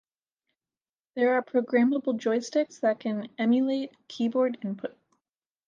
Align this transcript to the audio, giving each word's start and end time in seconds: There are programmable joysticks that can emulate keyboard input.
There 1.13 1.33
are 1.35 1.43
programmable 1.43 2.19
joysticks 2.19 2.79
that 2.79 2.99
can 3.01 3.29
emulate 3.37 3.91
keyboard 4.07 4.57
input. 4.63 4.97